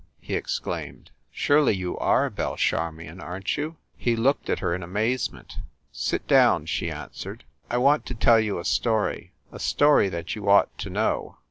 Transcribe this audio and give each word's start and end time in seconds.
he 0.19 0.33
exclaimed. 0.33 1.11
"Surely 1.31 1.73
you 1.75 1.95
are 1.99 2.27
Belle 2.31 2.57
Charmion, 2.57 3.19
aren 3.21 3.43
t 3.43 3.61
you?" 3.61 3.75
He 3.95 4.15
looked 4.15 4.49
at 4.49 4.57
her 4.57 4.73
in 4.73 4.81
amaze 4.81 5.31
ment. 5.31 5.57
"Sit 5.91 6.25
down," 6.25 6.65
she 6.65 6.89
answered. 6.89 7.43
"I 7.69 7.77
want 7.77 8.07
to 8.07 8.15
tell 8.15 8.39
you 8.39 8.57
a 8.57 8.65
story 8.65 9.31
a 9.51 9.59
story 9.59 10.09
that 10.09 10.35
you 10.35 10.49
ought 10.49 10.75
to 10.79 10.89
know." 10.89 11.37